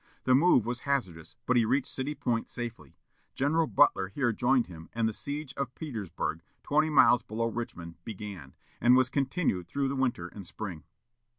[0.23, 2.97] The move was hazardous, but he reached City Point safely.
[3.35, 8.55] General Butler here joined him, and the siege of Petersburg, twenty miles below Richmond, began,
[8.79, 10.85] and was continued through the winter and spring.